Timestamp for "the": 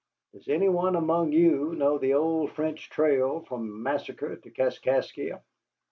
1.99-2.15